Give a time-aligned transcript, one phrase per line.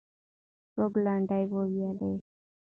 [0.73, 2.11] څوک لنډۍ وویلې؟